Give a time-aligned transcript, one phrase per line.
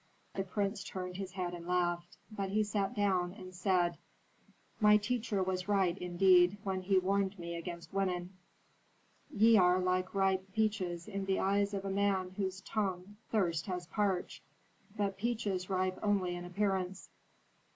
[0.33, 2.17] The prince turned his head and laughed.
[2.31, 3.99] But he sat down, and said,
[4.79, 8.33] "My teacher was right, indeed, when he warned me against women:
[9.29, 13.85] Ye are like ripe peaches in the eyes of a man whose tongue thirst has
[13.85, 14.41] parched,
[14.97, 17.11] but peaches ripe only in appearance.